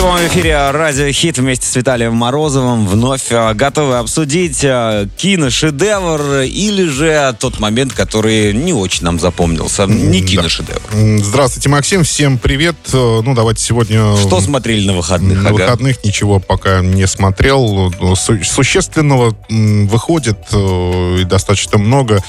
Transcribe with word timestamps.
Прямом 0.00 0.16
эфире 0.28 0.70
«Радио 0.70 1.12
Хит» 1.12 1.36
вместе 1.36 1.66
с 1.66 1.76
Виталием 1.76 2.14
Морозовым 2.14 2.88
вновь 2.88 3.30
э, 3.30 3.52
готовы 3.52 3.98
обсудить 3.98 4.60
э, 4.64 5.06
киношедевр 5.18 6.40
или 6.40 6.86
же 6.86 7.36
тот 7.38 7.60
момент, 7.60 7.92
который 7.92 8.54
не 8.54 8.72
очень 8.72 9.04
нам 9.04 9.20
запомнился. 9.20 9.84
Не 9.84 10.22
киношедевр. 10.22 10.80
Здравствуйте, 11.22 11.68
Максим. 11.68 12.04
Всем 12.04 12.38
привет. 12.38 12.76
Э, 12.94 13.20
Ну, 13.22 13.34
давайте 13.34 13.62
сегодня... 13.62 14.16
Что 14.16 14.40
смотрели 14.40 14.86
на 14.86 14.94
выходных? 14.94 15.42
На 15.42 15.50
Ага. 15.50 15.58
выходных 15.64 16.02
ничего 16.02 16.40
пока 16.40 16.80
не 16.80 17.06
смотрел. 17.06 17.92
Су- 18.16 18.42
Существенного 18.42 19.36
выходит 19.50 20.38
и 20.54 21.24
достаточно 21.24 21.76
много. 21.76 22.24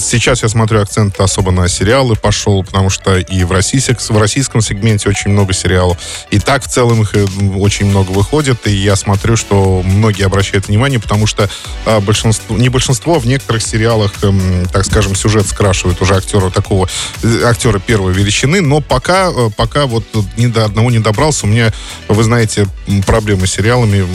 Сейчас 0.00 0.42
я 0.42 0.48
смотрю 0.48 0.80
акцент 0.80 1.20
особо 1.20 1.52
на 1.52 1.68
сериалы 1.68 2.16
пошел, 2.16 2.64
потому 2.64 2.90
что 2.90 3.16
и 3.18 3.44
в, 3.44 3.52
российск- 3.52 4.10
в 4.10 4.18
российском 4.18 4.60
сегменте 4.60 5.08
очень 5.08 5.30
много 5.30 5.52
сериалов. 5.52 5.98
И 6.32 6.40
так 6.40 6.64
в 6.64 6.68
целом 6.68 7.02
их 7.02 7.11
э, 7.14 7.26
очень 7.56 7.86
много 7.86 8.10
выходит. 8.10 8.66
И 8.66 8.70
я 8.70 8.96
смотрю, 8.96 9.36
что 9.36 9.82
многие 9.84 10.24
обращают 10.24 10.68
внимание, 10.68 11.00
потому 11.00 11.26
что 11.26 11.48
а, 11.86 12.00
большинство, 12.00 12.56
не 12.56 12.68
большинство, 12.68 13.18
в 13.18 13.26
некоторых 13.26 13.62
сериалах, 13.62 14.12
эм, 14.22 14.66
так 14.72 14.84
скажем, 14.84 15.14
сюжет 15.14 15.46
скрашивает 15.46 16.00
уже 16.00 16.16
актера 16.16 16.50
такого, 16.50 16.88
э, 17.22 17.42
актера 17.44 17.78
первой 17.78 18.12
величины. 18.12 18.60
Но 18.60 18.80
пока, 18.80 19.30
э, 19.30 19.50
пока 19.56 19.86
вот 19.86 20.04
ни 20.36 20.46
до 20.46 20.64
одного 20.64 20.90
не 20.90 20.98
добрался. 20.98 21.46
У 21.46 21.48
меня, 21.48 21.72
вы 22.08 22.22
знаете, 22.22 22.66
проблемы 23.06 23.46
с 23.46 23.52
сериалами. 23.52 24.06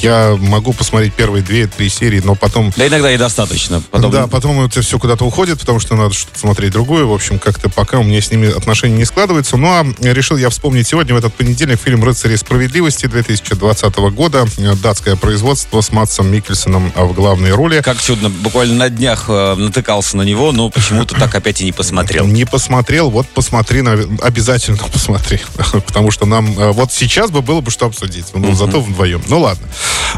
Я 0.00 0.36
могу 0.38 0.72
посмотреть 0.72 1.14
первые 1.14 1.42
две-три 1.42 1.88
серии, 1.88 2.20
но 2.24 2.34
потом 2.34 2.72
Да 2.76 2.86
иногда 2.86 3.10
и 3.12 3.16
достаточно. 3.16 3.82
Потом... 3.90 4.10
да, 4.10 4.26
потом 4.26 4.64
это 4.64 4.82
все 4.82 4.98
куда-то 4.98 5.24
уходит, 5.24 5.60
потому 5.60 5.80
что 5.80 5.94
надо 5.96 6.14
что-то 6.14 6.38
смотреть 6.38 6.72
другое. 6.72 7.04
В 7.04 7.12
общем, 7.12 7.38
как-то 7.38 7.68
пока 7.68 7.98
у 7.98 8.02
меня 8.02 8.20
с 8.20 8.30
ними 8.30 8.54
отношения 8.54 8.96
не 8.96 9.04
складываются. 9.04 9.56
Ну, 9.56 9.68
а 9.68 9.84
решил 10.00 10.36
я 10.36 10.50
вспомнить 10.50 10.86
сегодня, 10.86 11.14
в 11.14 11.18
этот 11.18 11.34
понедельник, 11.34 11.80
фильм 11.80 12.04
«Рыцари 12.34 12.36
справедливости» 12.36 13.06
2020 13.06 13.96
года. 14.12 14.46
Датское 14.82 15.16
производство 15.16 15.80
с 15.80 15.92
Матсом 15.92 16.32
Микельсоном 16.32 16.92
в 16.94 17.12
главной 17.12 17.52
роли. 17.52 17.80
Как 17.80 18.00
чудно, 18.00 18.28
буквально 18.28 18.74
на 18.74 18.88
днях 18.88 19.26
э, 19.28 19.54
натыкался 19.54 20.16
на 20.16 20.22
него, 20.22 20.52
но 20.52 20.70
почему-то 20.70 21.14
так 21.14 21.34
опять 21.34 21.60
и 21.60 21.64
не 21.64 21.72
посмотрел. 21.72 22.26
Не 22.26 22.44
посмотрел, 22.44 23.10
вот 23.10 23.28
посмотри, 23.28 23.82
обязательно 24.22 24.78
посмотри. 24.92 25.40
Потому 25.86 26.10
что 26.10 26.26
нам 26.26 26.58
э, 26.58 26.72
вот 26.72 26.92
сейчас 26.92 27.30
бы 27.30 27.40
было 27.42 27.60
бы 27.60 27.70
что 27.70 27.86
обсудить. 27.86 28.26
Ну, 28.34 28.54
зато 28.54 28.80
вдвоем. 28.80 29.22
Ну, 29.28 29.40
ладно. 29.40 29.68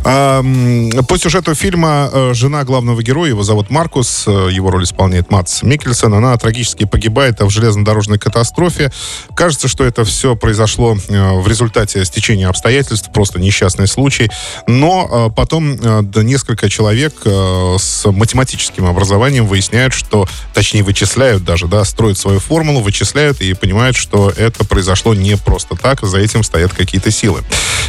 По 0.07 1.19
сюжету 1.19 1.57
фильма 1.57 2.09
э, 2.13 2.33
жена 2.33 2.63
главного 2.63 3.03
героя, 3.03 3.31
его 3.31 3.43
зовут 3.43 3.71
Маркус, 3.71 4.23
э, 4.29 4.51
его 4.53 4.71
роль 4.71 4.85
исполняет 4.85 5.33
Матс 5.33 5.65
Микельсон, 5.65 6.15
она 6.15 6.37
трагически 6.37 6.85
погибает 6.85 7.41
в 7.41 7.51
железнодорожной 7.51 8.17
катастрофе. 8.17 8.93
Кажется, 9.35 9.67
что 9.67 9.83
это 9.83 10.05
все 10.05 10.37
произошло 10.37 10.97
э, 11.09 11.33
в 11.41 11.49
результате 11.49 12.05
стечения 12.05 12.49
обстоятельств, 12.49 13.11
просто 13.13 13.41
несчастный 13.41 13.89
случай. 13.89 14.31
Но 14.69 15.33
потом 15.35 15.77
несколько 16.15 16.71
человек 16.71 17.15
с 17.25 18.09
математическим 18.09 18.87
образованием 18.87 19.47
выясняют, 19.47 19.93
что, 19.93 20.29
точнее, 20.55 20.85
вычисляют 20.85 21.43
даже, 21.43 21.67
да, 21.67 21.85
строят 21.85 22.17
свою 22.17 22.39
формулу, 22.39 22.81
вычисляют 22.81 23.41
и 23.41 23.55
понимают, 23.55 23.97
что 23.97 24.33
это 24.37 24.65
произошло 24.65 25.15
не 25.15 25.37
просто 25.37 25.75
так, 25.75 26.03
за 26.03 26.19
этим 26.19 26.45
стоят 26.45 26.73
какие-то 26.73 27.11
силы. 27.11 27.43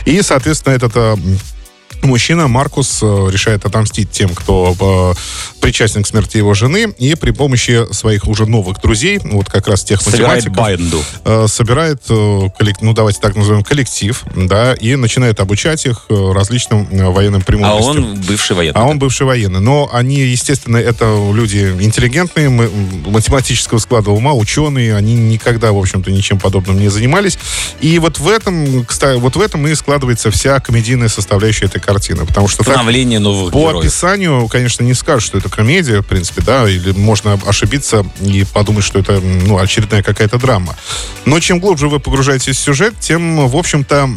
И, 0.06 0.20
соответственно, 0.24 0.74
этот 0.74 1.20
Мужчина, 2.04 2.48
Маркус, 2.48 3.00
э, 3.02 3.28
решает 3.32 3.66
отомстить 3.66 4.12
тем, 4.12 4.30
кто 4.30 4.76
э, 4.80 5.60
причастен 5.62 6.04
к 6.04 6.08
смерти 6.08 6.38
его 6.38 6.54
жены, 6.54 6.94
и 6.98 7.16
при 7.16 7.32
помощи 7.32 7.86
своих 7.92 8.28
уже 8.28 8.46
новых 8.46 8.80
друзей, 8.82 9.20
вот 9.24 9.50
как 9.50 9.68
раз 9.68 9.84
тех 9.84 10.02
Собирает 10.02 10.46
математиков, 10.46 10.56
банду. 10.58 11.04
э, 11.26 11.48
собирает, 11.48 12.02
ну 12.10 12.94
давайте 12.94 13.20
так 13.20 13.36
назовем, 13.36 13.64
коллектив, 13.64 14.24
да, 14.36 14.74
и 14.74 14.96
начинает 14.96 15.40
обучать 15.40 15.86
их 15.86 16.06
различным 16.10 16.88
военным 17.14 17.42
А 17.42 17.46
премудростям. 17.46 18.06
он 18.14 18.22
бывший 18.22 18.56
военный. 18.56 18.80
А 18.80 18.86
он 18.86 19.00
бывший 19.00 19.26
военный. 19.26 19.60
Но 19.60 19.90
они, 19.92 20.20
естественно, 20.22 20.78
это 20.78 21.06
люди 21.34 21.76
интеллигентные, 21.80 22.50
математического 22.50 23.80
склада 23.80 24.12
ума, 24.12 24.34
ученые. 24.34 24.96
Они 24.96 25.16
никогда, 25.16 25.72
в 25.72 25.78
общем-то, 25.78 26.12
ничем 26.12 26.40
подобным 26.40 26.80
не 26.80 26.90
занимались. 26.90 27.38
И 27.82 28.00
вот 28.00 28.20
в 28.20 28.28
этом, 28.28 28.86
кстати, 28.86 29.18
вот 29.18 29.36
в 29.36 29.42
этом 29.42 29.68
и 29.68 29.76
складывается 29.76 30.32
вся 30.32 30.60
комедийная 30.60 31.10
составляющая 31.10 31.66
этой 31.66 31.82
картины. 31.88 32.26
Потому 32.26 32.50
что 32.50 32.64
так, 32.64 32.74
Становление 32.76 33.20
новых 33.20 33.54
по 33.54 33.60
героев. 33.60 33.86
описанию, 33.86 34.48
конечно, 34.50 34.84
не 34.84 34.94
скажешь, 34.94 35.24
что 35.24 35.38
это 35.38 35.50
комедия, 35.50 36.02
в 36.02 36.06
принципе, 36.06 36.42
да, 36.42 36.70
или 36.70 36.92
можно 36.92 37.40
ошибиться 37.46 38.06
и 38.22 38.46
подумать, 38.54 38.84
что 38.84 39.00
это, 39.00 39.22
ну, 39.22 39.58
очередная 39.58 40.04
какая-то 40.04 40.38
драма. 40.38 40.76
Но 41.26 41.40
чем 41.40 41.60
глубже 41.60 41.88
вы 41.88 42.00
погружаетесь 42.00 42.58
в 42.58 42.60
сюжет, 42.60 42.94
тем, 43.00 43.48
в 43.48 43.56
общем-то, 43.56 44.10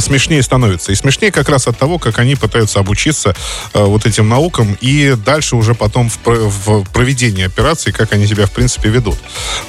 смешнее 0.00 0.42
становится. 0.42 0.92
И 0.92 0.94
смешнее 0.94 1.30
как 1.30 1.48
раз 1.48 1.68
от 1.68 1.78
того, 1.78 1.98
как 1.98 2.18
они 2.18 2.34
пытаются 2.34 2.80
обучиться 2.80 3.34
э, 3.74 3.82
вот 3.82 4.06
этим 4.06 4.28
наукам 4.28 4.76
и 4.80 5.14
дальше 5.24 5.56
уже 5.56 5.74
потом 5.74 6.08
в, 6.08 6.18
в 6.24 6.84
проведении 6.92 7.44
операции, 7.44 7.90
как 7.90 8.12
они 8.12 8.26
себя 8.26 8.46
в 8.46 8.52
принципе 8.52 8.88
ведут. 8.88 9.18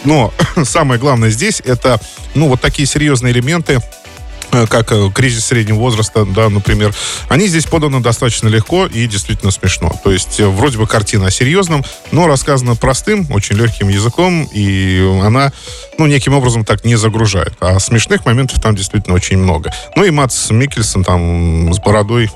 Но 0.03 0.33
самое 0.63 0.99
главное 0.99 1.29
здесь 1.29 1.61
это, 1.63 1.99
ну, 2.35 2.47
вот 2.47 2.61
такие 2.61 2.87
серьезные 2.87 3.33
элементы, 3.33 3.81
как 4.69 4.91
э, 4.91 5.09
кризис 5.13 5.45
среднего 5.45 5.77
возраста, 5.77 6.25
да, 6.25 6.49
например, 6.49 6.93
они 7.29 7.47
здесь 7.47 7.65
поданы 7.65 7.99
достаточно 7.99 8.47
легко 8.47 8.85
и 8.85 9.07
действительно 9.07 9.51
смешно. 9.51 9.91
То 10.03 10.11
есть 10.11 10.39
э, 10.39 10.47
вроде 10.47 10.77
бы 10.77 10.87
картина 10.87 11.27
о 11.27 11.31
серьезном, 11.31 11.83
но 12.11 12.27
рассказана 12.27 12.75
простым, 12.75 13.27
очень 13.31 13.55
легким 13.55 13.89
языком, 13.89 14.47
и 14.51 15.19
она, 15.23 15.51
ну, 15.97 16.05
неким 16.05 16.33
образом 16.33 16.65
так 16.65 16.85
не 16.85 16.95
загружает. 16.95 17.53
А 17.59 17.79
смешных 17.79 18.25
моментов 18.25 18.61
там 18.61 18.75
действительно 18.75 19.15
очень 19.15 19.37
много. 19.37 19.73
Ну 19.95 20.03
и 20.03 20.11
Матс 20.11 20.49
Микельсон 20.49 21.03
там 21.03 21.73
с 21.73 21.79
бородой, 21.79 22.29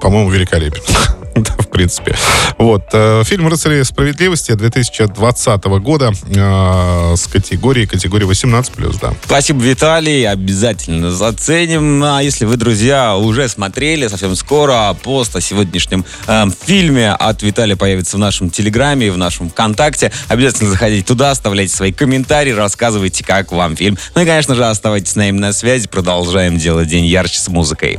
по-моему, 0.00 0.30
великолепен. 0.30 0.82
Да, 1.48 1.54
в 1.58 1.68
принципе. 1.68 2.16
Вот. 2.58 2.82
э, 2.92 3.22
Фильм 3.24 3.48
«Рыцари 3.48 3.82
справедливости» 3.82 4.52
2020 4.52 5.64
года 5.64 6.12
э, 6.26 7.14
с 7.16 7.26
категории, 7.26 7.86
категории 7.86 8.26
18+, 8.28 8.98
да. 9.00 9.14
Спасибо, 9.24 9.62
Виталий. 9.62 10.28
Обязательно 10.28 11.10
заценим. 11.10 12.02
А 12.02 12.20
если 12.22 12.44
вы, 12.44 12.56
друзья, 12.56 13.16
уже 13.16 13.48
смотрели, 13.48 14.08
совсем 14.08 14.34
скоро 14.34 14.96
пост 15.02 15.36
о 15.36 15.40
сегодняшнем 15.40 16.04
э, 16.26 16.44
фильме 16.66 17.12
от 17.12 17.42
Виталия 17.42 17.76
появится 17.76 18.16
в 18.16 18.20
нашем 18.20 18.50
Телеграме 18.50 19.06
и 19.06 19.10
в 19.10 19.16
нашем 19.18 19.50
ВКонтакте. 19.50 20.10
Обязательно 20.28 20.70
заходите 20.70 21.06
туда, 21.06 21.30
оставляйте 21.30 21.74
свои 21.74 21.92
комментарии, 21.92 22.52
рассказывайте, 22.52 23.24
как 23.24 23.52
вам 23.52 23.76
фильм. 23.76 23.96
Ну 24.14 24.22
и, 24.22 24.26
конечно 24.26 24.54
же, 24.54 24.64
оставайтесь 24.66 25.12
с 25.12 25.16
нами 25.16 25.38
на 25.38 25.52
связи. 25.52 25.88
Продолжаем 25.88 26.58
делать 26.58 26.88
день 26.88 27.04
ярче 27.06 27.38
с 27.38 27.48
музыкой. 27.48 27.98